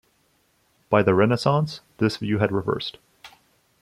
[0.89, 2.97] By the renaissance, this view had reversed.